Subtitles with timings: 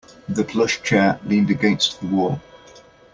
[0.27, 2.41] The plush chair leaned against the wall.